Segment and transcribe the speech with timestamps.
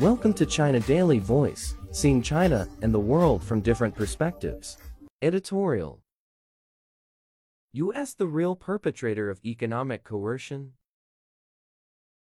[0.00, 4.76] Welcome to China Daily Voice, seeing China and the world from different perspectives.
[5.22, 6.00] Editorial
[7.72, 8.12] U.S.
[8.12, 10.72] the real perpetrator of economic coercion?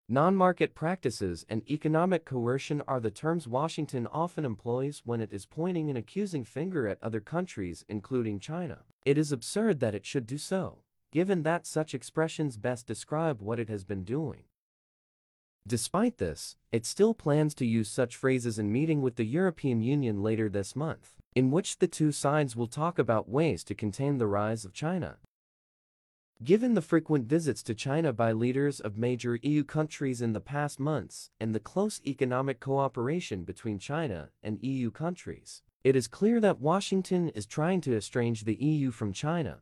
[0.09, 5.91] Non-market practices and economic coercion are the terms Washington often employs when it is pointing
[5.91, 8.83] an accusing finger at other countries including China.
[9.05, 13.59] It is absurd that it should do so, given that such expressions best describe what
[13.59, 14.45] it has been doing.
[15.69, 20.23] Despite this, it still plans to use such phrases in meeting with the European Union
[20.23, 24.27] later this month, in which the two sides will talk about ways to contain the
[24.27, 25.19] rise of China.
[26.43, 30.81] Given the frequent visits to China by leaders of major EU countries in the past
[30.81, 36.63] months and the close economic cooperation between China and EU countries, it is clear that
[36.63, 39.59] Washington is trying to estrange the EU from China.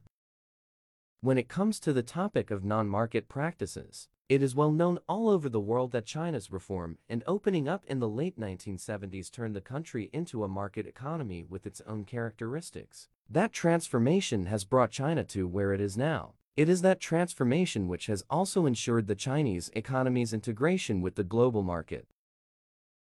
[1.20, 5.48] When it comes to the topic of non-market practices, it is well known all over
[5.48, 10.10] the world that China's reform and opening up in the late 1970s turned the country
[10.12, 13.06] into a market economy with its own characteristics.
[13.30, 16.34] That transformation has brought China to where it is now.
[16.56, 21.62] It is that transformation which has also ensured the Chinese economy's integration with the global
[21.62, 22.08] market.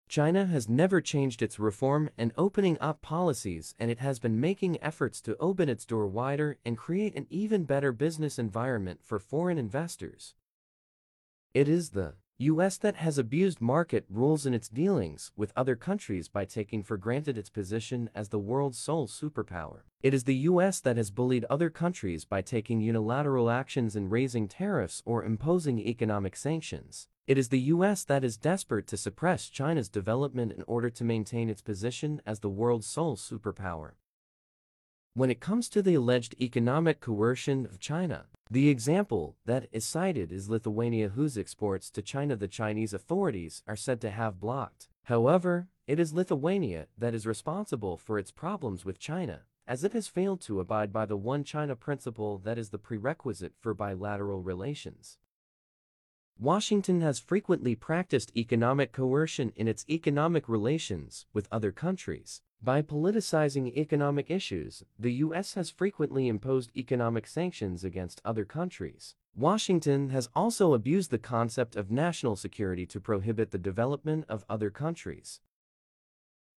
[0.08, 4.80] China has never changed its reform and opening up policies and it has been making
[4.80, 9.58] efforts to open its door wider and create an even better business environment for foreign
[9.58, 10.34] investors.
[11.52, 16.28] It is the US that has abused market rules in its dealings with other countries
[16.28, 19.80] by taking for granted its position as the world's sole superpower.
[20.00, 24.46] It is the US that has bullied other countries by taking unilateral actions and raising
[24.46, 27.08] tariffs or imposing economic sanctions.
[27.26, 31.50] It is the US that is desperate to suppress China's development in order to maintain
[31.50, 33.94] its position as the world's sole superpower.
[35.14, 40.32] When it comes to the alleged economic coercion of China, the example that is cited
[40.32, 44.88] is Lithuania whose exports to China the Chinese authorities are said to have blocked.
[45.04, 50.08] However, it is Lithuania that is responsible for its problems with China, as it has
[50.08, 55.18] failed to abide by the One China principle that is the prerequisite for bilateral relations.
[56.36, 62.42] Washington has frequently practiced economic coercion in its economic relations with other countries.
[62.62, 65.54] By politicizing economic issues, the U.S.
[65.54, 69.14] has frequently imposed economic sanctions against other countries.
[69.34, 74.68] Washington has also abused the concept of national security to prohibit the development of other
[74.68, 75.40] countries.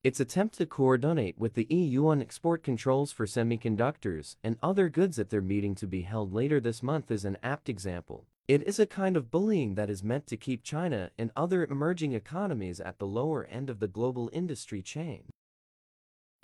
[0.04, 5.18] Its attempt to coordinate with the EU on export controls for semiconductors and other goods
[5.18, 8.26] at their meeting to be held later this month is an apt example.
[8.50, 12.12] It is a kind of bullying that is meant to keep China and other emerging
[12.12, 15.30] economies at the lower end of the global industry chain.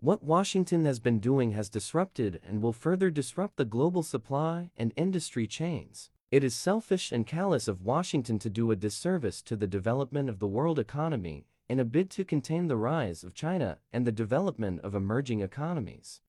[0.01, 4.93] What Washington has been doing has disrupted and will further disrupt the global supply and
[4.95, 6.09] industry chains.
[6.31, 10.39] It is selfish and callous of Washington to do a disservice to the development of
[10.39, 14.79] the world economy in a bid to contain the rise of China and the development
[14.85, 16.21] of emerging economies.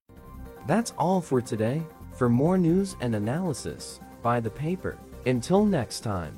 [0.67, 1.81] That's all for today.
[2.15, 4.99] For more news and analysis, buy the paper.
[5.27, 6.37] Until next time.